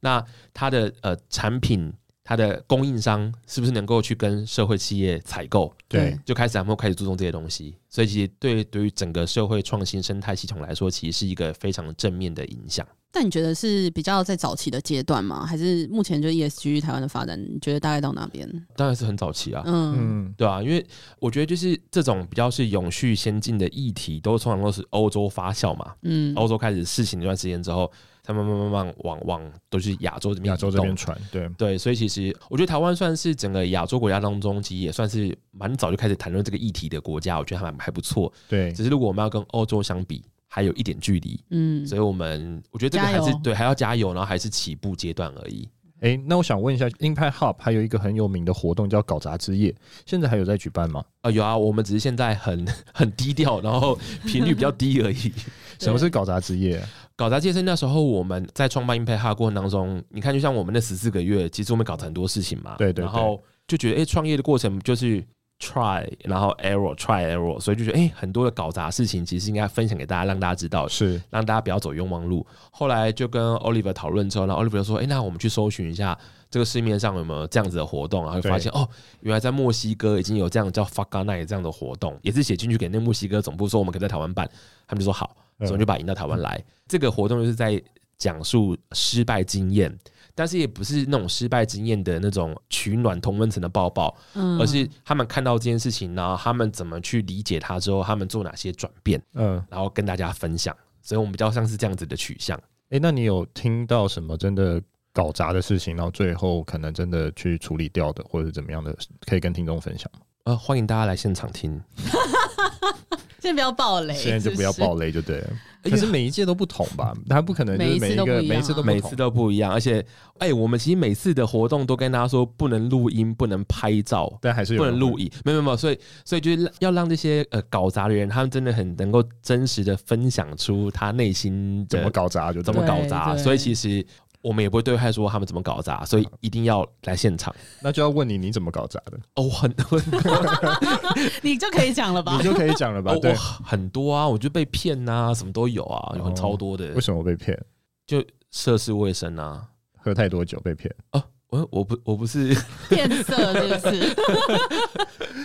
[0.00, 1.92] 那他的呃产品，
[2.32, 5.70] 他的供应商是不是能够去跟社会企业采购？
[5.86, 7.76] 对，就开始他们会开始注重这些东西。
[7.90, 12.86] 所以其实对对于整个社会创新生态系统来说，其实是一个非常正面的影响。
[13.14, 15.44] 但你觉得是比较在早期的阶段吗？
[15.44, 18.48] 还是目前就 ESG 台湾的发展，你觉得大概到哪边？
[18.74, 20.82] 当然是很早期啊，嗯，对啊，因为
[21.18, 40.24] 我觉得就是这种比较是永续先进的议题，都通常都是欧洲发酵嘛，嗯，欧洲开始试行一段时间之后，他们慢慢慢慢往往都是亚洲这边，亚洲这边传，对对，所以其实我觉得台湾算是整个亚洲国家当中，其实也算是蛮早就开始谈论这个议题的国家，我觉得还还不错，对，只是如果我们要跟欧洲相比。
[40.54, 45.66] 还有一点距离，嗯，所以我们我觉得这个还是对，还要加油，然后还是起步阶段而已。
[46.00, 51.00] 哎、欸，那我想问一下，Impact Hub 还有一个很有名的活动叫搞砸之夜，现在还有在举办吗？
[51.22, 55.32] 啊、呃，有啊，我们只是现在很 很低调，然后频率比较低而已。
[55.80, 56.84] 什么是搞砸之夜？
[57.22, 65.24] 搞砸健身那时候我们在创办 Impact Hub 过程当中，你看，就像我们那十四个月，其实我们搞很多事情嘛，对，对对，然后就觉得，哎、欸，创业的过程就是。
[65.62, 72.44] try，然后 error，try error，所以就觉得哎，很多的搞砸事情其实应该分享给大家，让大家知道，是让大家不要走冤枉路。
[72.72, 76.18] 后来就跟 Oliver 讨论之后，然后 Oliver 就说：“哎，那我们去搜寻一下
[76.50, 78.88] 这个市面上有没有这样子的活动，然后就发现哦，
[79.20, 84.50] 原来在墨西哥已经有这样叫 Fuck Night 这样的活动，也是写进去给那墨西哥总部说我们可以在台湾办，
[84.88, 86.56] 他们就说好，所以我就把引到台湾来。
[86.56, 87.82] 嗯、这个活动就是在
[88.18, 89.96] 讲述失败经验。”
[90.34, 100.74] 但是也不是那种失败经验的那种取暖同温层的抱抱，嗯，而是他们看到这件事情，然后他们怎么去理解它之后，他们做哪些转变，嗯，然后跟大家分享。
[101.02, 102.58] 所以我们比较像是这样子的取向。
[102.88, 104.80] 哎，那你有听到什么真的
[105.12, 110.20] 搞砸的事情，然后最后可能真的去处理掉的，或者怎么样的，可以跟听众分享吗？
[110.44, 111.78] 呃，欢迎大家来现场听。
[113.42, 115.50] 先不要暴雷，现在就不要暴雷就对了。
[115.82, 117.12] 可是每一届都不同吧？
[117.28, 119.72] 他不可能就是每一个每一次都每次都不一样。
[119.72, 119.98] 而且，
[120.38, 125.28] 哎、欸，我们其实每次的活动都跟大家说不能录音，不能拍照，但还是不能录影。
[125.44, 133.36] 没有没有，所以所以就是要让这些呃搞砸的人，他们真的很能够真实的分享出他内心怎么搞砸就怎么搞砸。
[133.36, 134.06] 所以其实。
[134.42, 137.54] 我们也不会对外说他们怎么搞砸，所以一定要来现场。
[137.80, 139.18] 那就要问你，你怎么搞砸的？
[139.36, 140.00] 哦，很多，
[141.42, 142.36] 你就可以讲了吧？
[142.38, 143.14] 你就可以讲了吧？
[143.22, 146.92] 对，很多啊，我就被骗啊，什么都有啊，有很超多的。
[146.92, 147.58] 为什么被骗？
[148.06, 151.22] 就涉世未深啊，喝太多酒被骗啊。
[151.52, 152.56] 我我不我不是
[152.88, 154.16] 变色，是不是？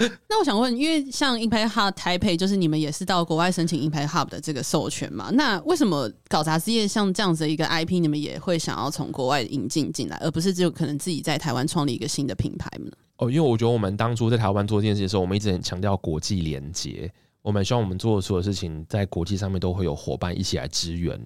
[0.29, 5.29] 那我想问，因为像 Impact Hub 台北，就是你们也是到国外申请 Impact Hub 的这个授权嘛？
[5.33, 12.89] 那为什么搞砸之夜像这样子的一个 IP，你们也会想要从国外引进进来，而不是只有可能自己在台湾创立一个新的品牌呢？
[13.17, 21.19] 哦，因为我觉得我们当初在台湾做这件事的时候，我们一直很强调国际连接，我们希望我们做的所有事情在国际上面都会有伙伴一起来支援，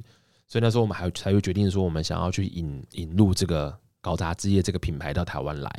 [0.47, 3.77] 所以那时候我们还才会决定说，我们想要去引引入这个。
[4.01, 5.71] 搞砸之夜这个品牌到台湾来，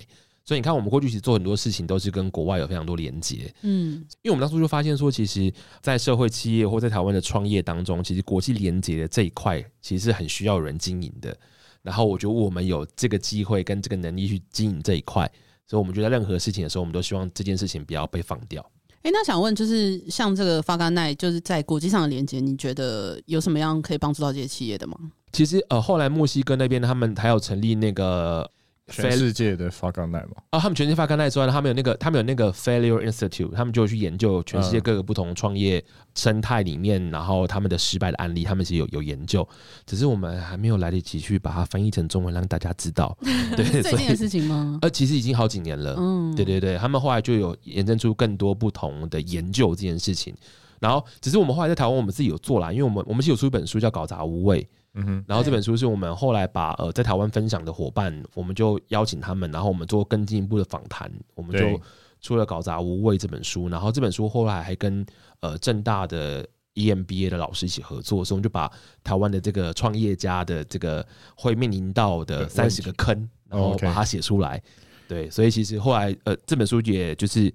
[0.44, 3.52] 所以你看，我们过去其实做很多事情都是跟国外有非常多连接。
[3.62, 11.36] 嗯，因为我们当初就发现说，其实，在社会企业或在台湾的创业当中，其实国际连接的这一块其实是很需要人经营的。
[11.82, 15.30] 然后我觉得我们有这个机会跟这个能力去经营这一块，
[15.66, 18.64] 所以我们觉得任何事情的时候，我们都希望这件事情不要被放掉。
[19.02, 24.96] 哎，那想问，就是像这个法干奈就是在国际上的连接，你觉得有什么样可以帮助到这些企业的吗？
[25.32, 28.48] 其实呃，后来墨西哥那边他们还有成立那个
[28.88, 30.42] 全世界的 Faganahy 嘛？
[30.50, 35.82] 啊，他们全世界 Faganahy 之外，他们有那个他们有那个 Failure Institute，他们就去研究全世界各个不同创业
[36.14, 39.48] 生态里面，然后他们的失败的案例，他们其实有有研究，
[39.86, 43.16] 只是我们还没有来得及去把它翻译成中文让大家知道。
[43.56, 44.78] 对，最近的事情吗？
[44.82, 45.94] 呃，其实已经好几年了。
[45.96, 50.34] 嗯，对对对，他们后来就有衍生出更多不同的研究这件事情，
[50.80, 54.60] 然后只是我们后来在台湾，我们自己有做啦，因为我们我们是有出一本书叫《搞砸无畏》。
[54.94, 61.80] 嗯哼，然后这本书是我们后来把呃在台湾分享的伙伴，我们就邀请他们，然后我们做更进一步的访谈，我们就
[62.20, 63.68] 出了《搞砸无畏》这本书。
[63.70, 65.04] 然后这本书后来还跟
[65.40, 68.70] 呃正大的 EMBA 的老师一起合作，所以我们就把
[69.02, 74.62] 台湾的这个创业家的这个会面临到的三十个坑，然后把它写出来。
[75.08, 77.52] 对，所以其实后来呃这本书也就是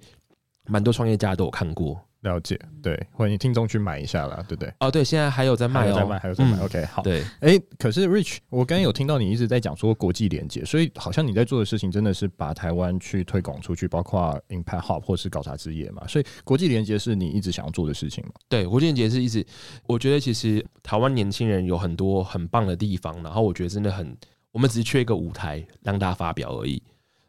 [0.66, 2.00] 蛮多创业家都有看过。
[2.28, 4.72] 了解，对，欢迎听众去买一下啦，对不对？
[4.80, 6.56] 哦，对，现在还有在卖，在卖，还有在卖。
[6.58, 7.02] 嗯、OK，好。
[7.02, 16.06] 对，哎、欸，可是 Rich，我刚刚有听到你一直在讲说国际连接，所以好像你在做的事情真的是把台湾去推广出去，包括 Impact Hub 或是搞啥之业嘛。
[16.06, 18.32] 所以国际连接是你一直想要做的事情吗？
[18.48, 19.44] 对，国际连接是一直，
[19.86, 24.16] 我觉得其实台湾年轻人有很多很棒的地方，然后我觉得真的很，
[24.52, 26.82] 我们只是缺一个舞台让大家发表而已。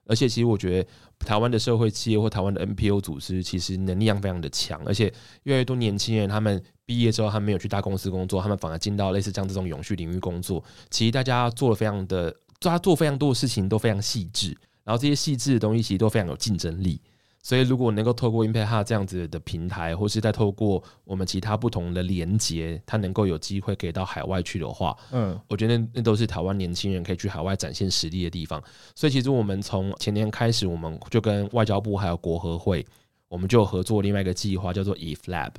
[0.10, 4.82] 而且，其实我觉得台湾的社会企业或台湾的 NPO 组织，其实能力量非常的强。
[4.86, 5.06] 而且，
[5.44, 10.64] 越来越多年轻人他们毕业之后，他们没有去大公司工作，他们反而进到类似像这种永续领域工作。
[10.90, 17.00] 其实大家做了非常的，大家做非常多的事情都非常细致，然后这些细致的东西其实都非常有竞争力。
[17.42, 28.62] 所以，如果能够透过 Impact Hub 这样子的平台，或是再透过我们其他不同的连接，它能够有机会给到海外去的话，嗯，我觉得那都是台湾年轻人可以去海外展现实力的地方。
[28.94, 32.86] 所以，其实我们从前年开始，我们就跟外交部还有国合会，
[33.30, 35.52] 我们就合作另外一个计划，叫做 IFLAB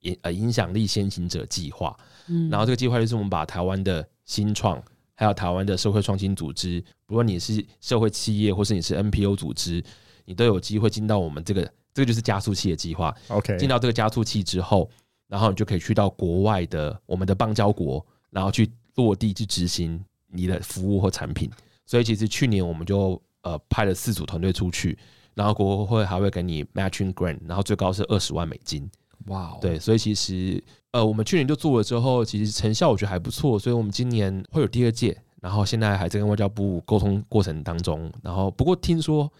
[0.00, 1.96] 影呃影响力先行者计划。
[2.26, 4.82] 嗯，然后这个计划就是我们把台湾的新创，
[5.14, 9.80] 还有台湾的社会创新组织，不论你是社会企业或是你是 NPO 组织。
[10.28, 11.62] 你都有机会进到我们这个，
[11.94, 13.14] 这个就是加速器的计划。
[13.28, 14.86] OK，进到这个加速器之后，
[15.26, 21.50] 然后你就可以去到国外的我们的邦交国，然后去落地去执行你的服务或产品。
[21.86, 24.98] 所以其实去年我们就呃派了四组团队出去，
[25.32, 28.86] 然后国会还会给你 matching grant，然后最高是二十万美金。
[29.28, 39.32] 哇 Wow，对，所以其实呃我们去年就做了之后，其实成效我觉得还不错，所以我们今年会有第二届，然后现在还在跟外交部沟通过程当中，然后不过听说。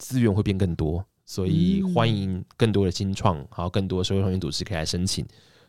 [0.00, 5.24] 资源会变更多，所以欢迎更多的新创，还有更多的社会创新组织可以来申请，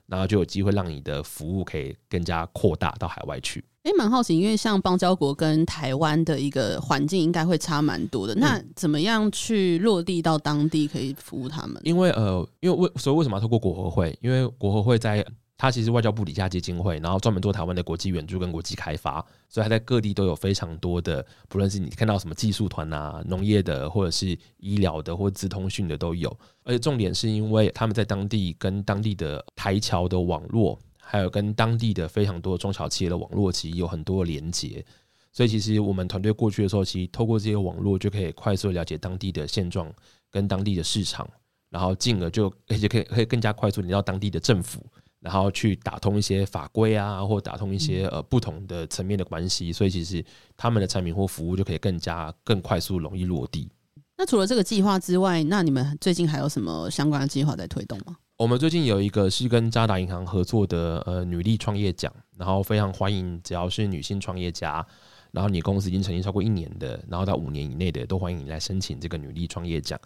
[0.08, 3.64] 然后就有机会让你的服务可以更加扩大到海外去。
[3.84, 11.80] 诶，蛮好奇，因为像邦交国跟台湾的一个环境应该会差蛮多的，那怎么样去落地到当地可以服务他们？
[11.84, 14.18] 因为呃，因为为所以为什么要透过国合会？
[14.22, 15.24] 因为国合会在。
[15.62, 26.36] 他其实外交部底下基金会，然后专门做台湾的国际援助跟国际开发，所以他在各地都有非常多的，不论是你看到什么技术团啊、农业的，或者是医疗的，或资通讯的都有。
[26.64, 34.84] 而且重点是因为他们在当地跟当地的台侨的网络，还有跟当地的非常多中小企业的网络，其实有很多连接。
[35.32, 39.94] 所以其实我们团队过去的时候，其实透过这些网络就可以快速了解当地的现状
[40.32, 41.30] 跟当地的市场。
[41.70, 44.86] 然后进而就而且可以可以更加快速连到当地的政府，
[45.22, 50.24] 然后去打通一些法规啊，或打通一些呃不同的层面的关系，所以其实
[50.58, 53.70] 他们的产品或服务就可以更加更快速容易落地。
[54.18, 58.18] 那除了这个计划之外，那你们最近还有什么相关的计划在推动吗？
[58.38, 64.86] 我们最近有一个是跟渣打银行合作的呃女力创业奖，然后非常欢迎只要是女性创业家，
[65.32, 70.00] 然后你公司已经成立超过一年的，然后到五年以内的，都欢迎你来申请这个女力创业奖。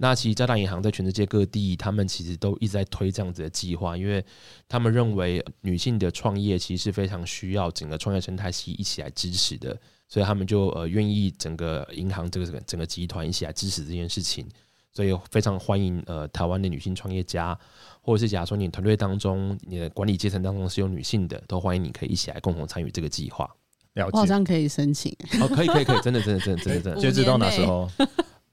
[0.00, 4.24] 那其实渣打银行在全世界各地，他们其实都一直在推这样子的计划，因为
[4.68, 9.76] 他们认为女性的创业其实是非常需要整个创业生态系一起来支持的，
[10.08, 14.46] 所以他们就呃愿意整个银行这个整个集团一起来支持这件事情。
[14.90, 17.56] 所以非常欢迎呃台湾的女性创业家，
[18.00, 23.48] 或者是假如说你团队当中你的管理阶层当中是有女性的，都欢迎你可以一起来共同参与这个计划。
[23.94, 27.00] 了解，我好像可以申请哦，可以可以可以，真的真的真的真的真的。
[27.00, 27.88] 截止到哪时候？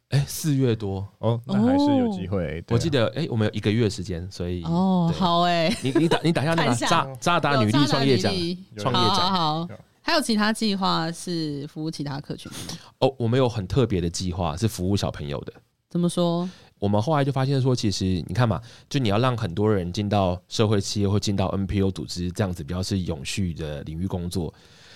[0.10, 2.63] 哎，四月多哦，那还是有机会。
[2.70, 8.32] 我记得哎，我们有一个月时间，所以哦好哎，你你打你打下那个渣渣打女力创业奖
[8.78, 9.68] 创业奖好。
[10.02, 12.52] 还有其他计划是服务其他客群？
[13.00, 15.54] 哦，我们有很特别的计划是服务小朋友的。
[15.89, 16.48] 怎么说？
[16.78, 24.54] 我们后来就发现说，其实你看嘛，就你要让很多人进到社会企业或进到 NPO 组织这样子比较是永续的领域工作，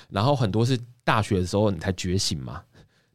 [0.09, 2.61] 然后很多是大学的时候你才觉醒嘛，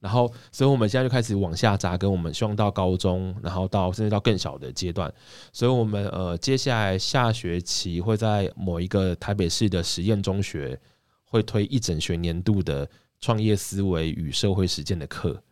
[0.05, 5.11] 然后所以我们现在就开始往下扎根，我们希望到高中，然后到甚至到更小的阶段，
[5.51, 10.79] 所以我们呃接下来下学期会在某一个台北市的实验中学
[11.25, 12.87] 会推一整学年度的
[13.19, 15.43] 创业思维与社会实践的课。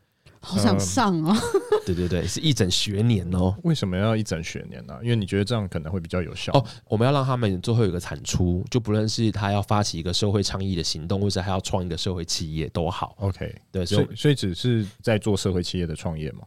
[0.40, 1.34] 好想上哦！
[1.86, 3.54] 对对对，是一整学年哦。
[3.64, 4.98] 为什么要一整学年呢？
[5.02, 6.64] 因为你觉得这样可能会比较有效哦。
[6.88, 13.14] 我们要让他们最后有一个产出，就不论是他要发起一个社会倡议的行动，或者他要创一个社会企业都好。
[13.18, 16.42] OK，对，所以所以只是在做社会企业的创业嘛？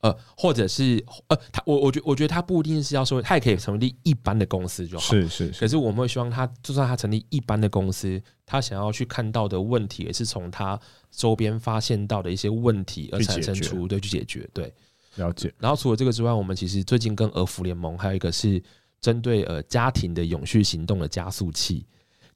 [0.00, 5.04] 呃，或者是呃，他我我觉我觉得他不一定是要说，他也可以成立一般的公司就好。
[5.14, 5.60] 是是，是。
[5.60, 10.78] 可是我们会希望他，就算他成立一般的公司，他想要去看到的问题，也是从他
[11.14, 14.72] 周边发现到的一些问题而产生出，对，去解决，对。
[15.16, 15.52] 了解。
[15.58, 18.60] 然后除了这个之外，我们其实最近跟儿福联盟还有一个是
[19.00, 21.86] 针对呃家庭的永续行动的加速器。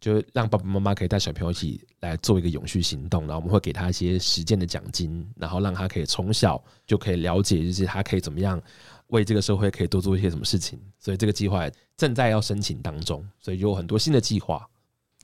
[0.00, 8.62] 就让爸爸妈妈可以带小朋友一起来做一个永续行动，然后我们会给他一些实践的奖金，然后让他可以从小就可以了解，就是他可以怎么样
[9.08, 10.78] 为这个社会可以多做一些什么事情。
[11.00, 14.64] 所以这个计划正在要申请当中，所以有很多新的计划。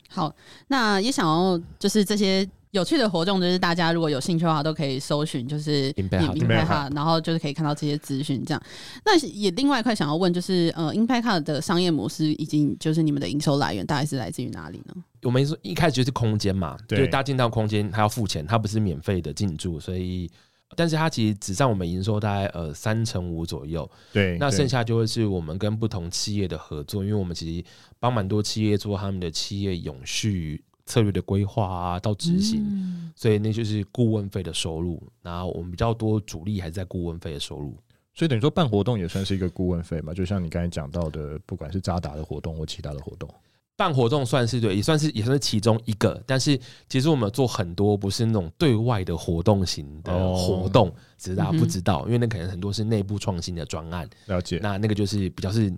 [0.09, 0.35] 好，
[0.67, 2.45] 那也想要就是这些。
[2.75, 8.45] 有趣的活动就是大家如果有兴趣的话，都可以搜寻，就是 Impact Hub，然后就是可以看到这些资讯。
[8.45, 8.61] 这样，
[9.05, 14.95] 那也另外一块想要问，就是呃，Impact Hub 的商业模式以及就是你们的营收来源大概是来自于哪里呢？
[15.23, 20.29] 我们说一开始就是空间嘛，对，就大家进到空间，他要付钱，他不是免费的进驻，所以，
[20.75, 23.89] 但是它其实只占我们营收大概呃三成五左右。
[24.13, 27.65] 对，那剩下就会是我们跟不同企业的合作，因为我们其实
[28.01, 30.61] 帮蛮多企业做他们的企业永续。
[30.87, 35.03] 策略的规划啊，到执行，嗯，所以那就是顾问费的收入。
[35.23, 37.77] 然后我们比较多主力还是在顾问费的收入，
[38.13, 40.13] 所以等于说办活动也算是一个顾问费嘛。
[40.13, 43.29] 就像你刚才讲到的，不管是渣打的活动或其他的活动，
[43.77, 46.23] 办活动算是对，也算是也算是其中一个。
[46.27, 54.09] 但是其实我们做很多不是那种对外的活动型的活动，哦，只是大家不知道，嗯，因为那可能很多是内部创新的专案。
[54.27, 55.73] 了解，那那个就是比较是。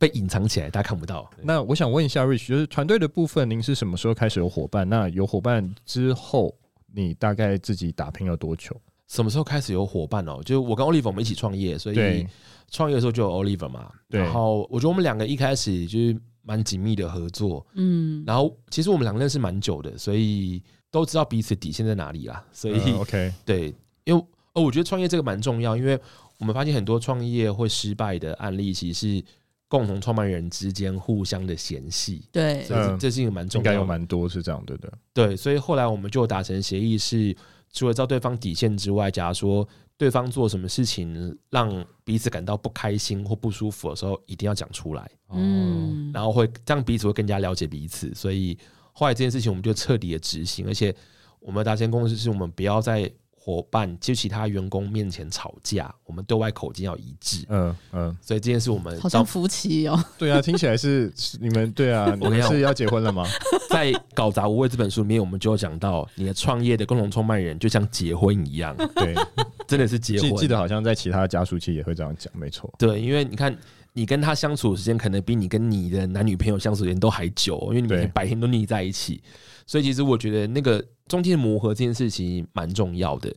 [0.00, 1.30] 被隐藏起来，大家看不到。
[1.42, 4.88] 那我想问一下，Rich，就是团队的部分，您是什么时候开始有伙伴？
[4.88, 6.56] 那有伙伴之后，
[6.94, 8.74] 你大概自己打拼了多久？
[9.08, 10.40] 什么时候开始有伙伴哦？
[10.42, 12.26] 就是我跟 Oliver 我们一起创业，所以
[12.70, 13.92] 创业的时候就有 Oliver 嘛。
[14.08, 18.24] 然后我觉得我们两个一开始就是蛮紧密的合作，嗯。
[18.26, 22.42] 然后其实我们两个认识蛮久的，所以都知道彼此底线在哪里啦。
[22.52, 26.00] 所以、呃、OK，对，因为哦，我觉得创业这个蛮重要，因为
[26.38, 29.24] 我们发现很多创业会失败的案例，其实是。
[29.70, 34.92] 共同创办人之间互相的嫌隙，对，这这是一个蛮重要的，应该有蛮多是这样，对的。
[35.14, 37.32] 对，所以后来我们就达成协议，是
[37.72, 48.12] 除了照对方底线之外，假如说对方做什么事情让彼此感到不开心或不舒服的时候，一定要讲出来，嗯，然后会这样彼此会更加了解彼此。
[48.12, 48.58] 所以
[48.92, 50.92] 后来这件事情我们就彻底的执行，而且
[51.38, 53.08] 我们达成共识是我们不要再。
[53.42, 57.46] 伙伴就其他员工面前吵架，我们对外口径要一致。
[57.48, 59.98] 嗯嗯，所以这件事我们好像夫妻哦。
[60.18, 63.26] 对啊，听起来是你们对啊， 你们是要结婚了吗？
[63.70, 69.14] 在《搞砸无畏》这本书里面，我们就有讲到，你的创业的共同创办人就像结婚一样，对，
[69.66, 70.36] 真的是结婚。
[70.36, 72.70] 记得好像在其他家属期也会这样讲，没错。
[72.78, 73.56] 对，因为你看，
[73.94, 79.22] 你跟他相处的时间可能比你跟你的男女朋友相处的时间都还久，因为你每天白天都腻在一起，
[79.70, 83.32] 所以其实我觉得那个中间磨合这件事情蛮重要的。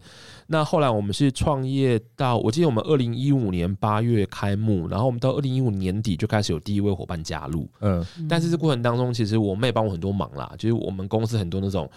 [0.47, 7.70] 那后来我们是创业到，我记得我们二零一五年八月开幕，然后我们到二零一五年底就开始有第一位伙伴加入。
[7.82, 11.88] 嗯，但是这过程当中，其实我妹帮我很多忙啦，就是我们公司很多那种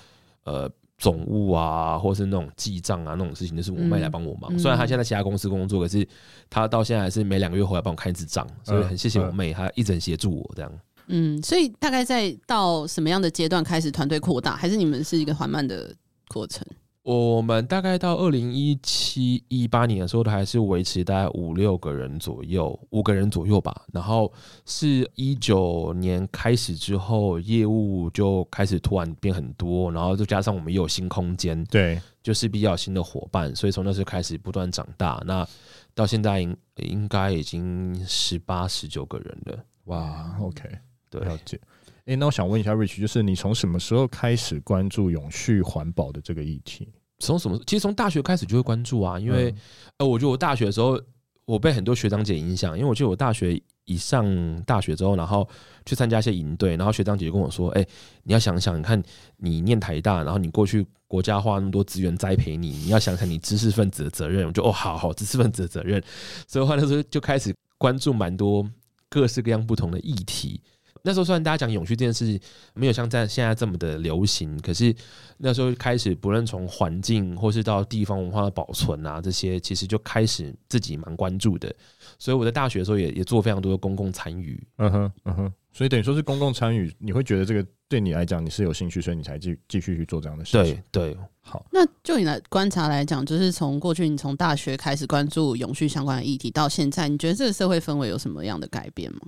[0.45, 4.59] 呃总务啊，或是那种记账啊那种事情，就是我妹来帮我忙。
[4.59, 6.07] 虽然她现在在其他公司工作，可是
[6.51, 10.71] 她到现在还是每两个月回来帮我看一次账，所以很谢谢我妹，她一直协助我这样。
[11.09, 15.95] 嗯，所以大概在到什么样的阶段开始团队扩大，还是你们是一个缓慢的
[16.29, 16.67] 过程？
[17.03, 23.83] 我们大概到二零一七一八年的时候，都还是维持大概五六个人左右，五个人左右吧。
[23.93, 24.33] 然后
[24.65, 35.23] 是一九年开始之后，业务就开始突然变很多，然后再加上我们又有新空间，对，就是比较新的伙伴，所以从那时候开始不断长大。
[35.25, 35.47] 那
[35.95, 39.65] 到现在应应该已经十八十九个人了。
[39.85, 40.69] 哇，OK，
[41.11, 41.61] 对，了解。
[42.07, 46.89] 哎、欸，那我想问一下 Rich，就是你从什么时候开始关注永续环保的这个议题？
[47.19, 47.59] 从什么？
[47.67, 49.57] 其实从大学开始就会关注啊，因为、嗯、
[49.99, 51.01] 呃，我觉得我大学的时候，
[51.47, 55.49] 我被很多学长姐影响，因为我记得我大学一上大学之后，然后
[55.85, 57.89] 去参加一些营队，然后学长姐就跟我说：“哎、欸，
[58.23, 59.03] 你要想想，你看
[59.39, 66.01] 你念台大，然后你过去国家花那么多资源栽培你，你要想想你知识分子的责任。”我就哦，好好，知识分子的责任，
[66.47, 68.69] 所以话那时候就开始关注蛮多
[69.09, 70.61] 各式各样不同的议题。
[71.07, 72.39] 那时候虽然大家讲永续这件事
[72.75, 74.93] 没有像在现在这么的流行，可是
[75.39, 81.73] 那时候开始，不论从环境或是到地方文化的保存啊，这些其实就开始自己蛮关注的。
[82.19, 84.61] 所以我在大学的时候也也做非常多的公共参与。
[84.79, 85.53] 嗯哼，嗯哼。
[85.73, 90.83] 所以等于说是公共参与，你会觉得这个对你来讲你是有兴趣，所以你才继继续去做这样的事情。
[90.91, 91.65] 对对，好。
[91.71, 99.21] 那就你来观察来讲，就是从过去你从大学开始关注永续相关的议题，到现在，你觉得这个社会氛围有什么样的改变吗？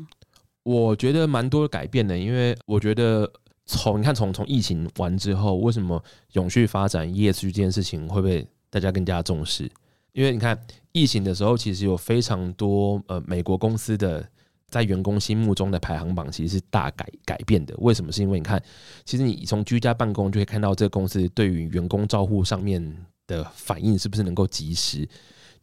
[0.68, 3.26] 我觉得蛮多改变的，因为我觉得
[3.64, 6.02] 从你看从从疫情完之后，为什么
[6.32, 9.70] 永续发展 ESG 这件事情会被大家更加重视？
[10.12, 10.60] 因为你看
[10.92, 14.22] 疫情的时候，其实有非常多呃美国公司的
[14.68, 17.74] 在员工心目中的排行榜其实是大改改变的。
[17.78, 18.12] 为什么？
[18.12, 18.62] 是因为你看，
[19.06, 22.94] 其实你从居家办公就会看到这个公司对于员工照护上面
[23.26, 25.08] 的反应是不是能够及时。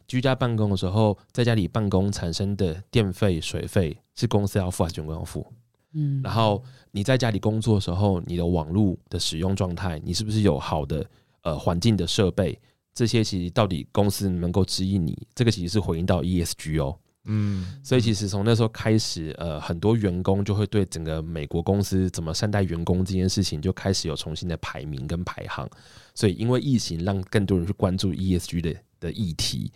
[0.06, 5.46] 居家办公的时候，在家里办公产生的电费、水费是公司要付还是员工要付？
[5.92, 11.04] 嗯，然后你在家里工作的时候，你的网络的使用状态，你是不是有好的
[11.42, 12.58] 呃环境的设备？
[12.92, 15.16] 这些其实到底公司能够指引你？
[15.34, 16.98] 这个其实是回应到 ESG 哦。
[17.28, 25.68] 嗯，所以其实从那时候开始，呃，很多员工就会对整个美国公司怎么善待员工这件事情就开始有重新的排名跟排行。
[26.14, 29.72] 所以因为疫情，让更多人去关注 ESG 的的议题。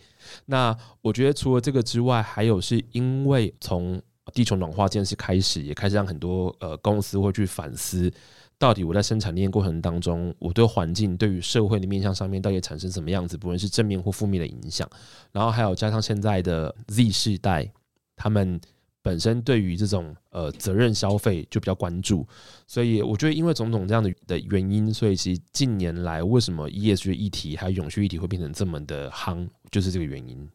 [0.47, 4.01] 那我觉得除了这个之外，还有是因为从
[4.33, 8.13] 地球暖化这件事开始，也开始让很多呃公司会去反思，
[8.59, 14.89] 到底我在生产链过程当中，我对环境、对于社会的面向上面，到底产生什么样子，不论是正面或负面的影响。
[15.33, 17.73] 然后还有加上现在的 Z 世代，
[18.17, 18.61] 他们。
[19.03, 22.27] 本身对于这种呃责任消费就比较关注，
[22.67, 30.49] 所以我觉得因为种种这样的的原因，所以其实近年来为什么 ESG 议题还有永续议题会变成这么的夯，就是这个原因。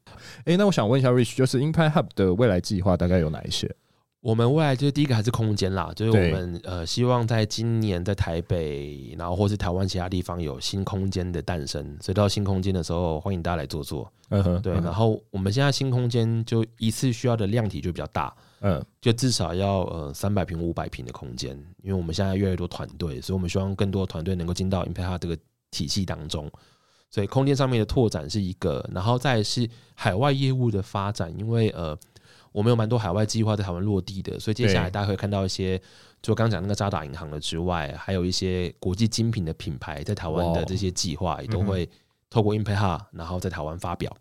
[0.45, 3.73] 诶、那我想问一下 Rich，就是 Impact Hub 的未来计划大概有哪一些？
[4.25, 14.11] 我们未来就是第一个还是空间啦，就是我们呃希望在今年在台北，然后或是台湾其他地方有新空间的诞生，所以到新空间的时候，欢迎大家来坐坐。
[14.29, 14.73] 嗯哼，对。
[14.73, 21.51] 然后我们现在新空间就一次需要的量体就比较大，嗯，就至少要呃三百平五百平的空间，
[21.83, 25.37] 因为我们现在越来越多团队，所以我们希望更多团队能够进到 Impact 这个
[25.69, 26.49] 体系当中，
[27.11, 31.95] 所以空间上面的拓展是一个，然后再是海外业务的发展，因为呃。
[32.55, 35.77] 我们有蛮多海外计划在台湾落地的，所以接下来大家会看到一些，
[36.21, 41.89] 就刚刚讲那个渣打银行的之外，还有一些国际精品的品牌在台湾的这些计划也都会
[42.29, 44.15] 透过 Impact Hub，然后在台湾发表。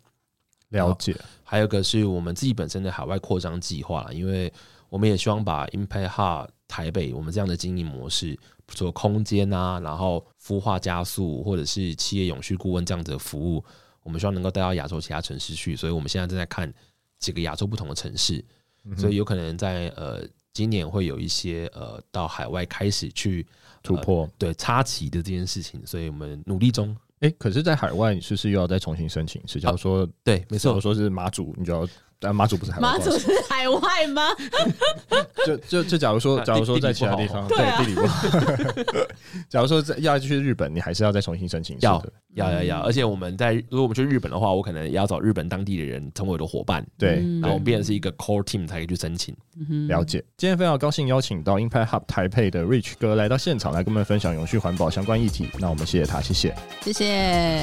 [0.67, 1.15] 了解。
[1.45, 4.51] 还有一个是我们自己本身的海外扩张计划，因为
[4.89, 13.63] 我们也希望把 Impact Hub 台北我们这样的经营模式，做空间啊，然后孵化加速或者是企业永续顾问这样子的服务，
[14.03, 16.73] 我们希望能够带到亚洲其他城市去，所以我们现在正在看。
[17.25, 18.43] 几个亚洲不同的城市，
[18.95, 20.21] 所以有可能在呃
[20.53, 23.45] 今年会有一些呃到海外开始去
[23.81, 26.95] 突破，呃、对插旗的这件事情，所以我们努力中。
[27.21, 29.41] 哎、欸，可是，在海外你是不是又要再重新申请？
[29.47, 31.87] 是假如说、啊、对，没错，我说是马祖，你就要
[32.25, 34.23] 但马祖不是海外，马祖是海外吗？
[35.45, 38.27] 就就就假如说，假如说在其他地方，对地理不好。
[39.47, 41.77] 假如说在要去日本，你还是要再重新申请。
[41.81, 42.03] 要
[42.33, 46.83] 要要要，而且我们在如果我们去日本的话，我可能也要找日本当地的人成为我的伙伴。
[46.97, 49.35] 对，然后我们变成是一个 core team 才可以去申请。
[49.87, 50.23] 了解。
[50.35, 55.47] 今天非常高兴邀请到 Impact Hub 台北的 Rich 哥来到现场，来跟我们分享永续环保相关议题。
[55.59, 57.05] 那我们谢谢他，谢谢，谢谢，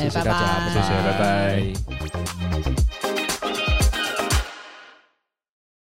[0.02, 1.18] 谢谢大家，拜拜，谢谢，拜
[3.02, 3.11] 拜。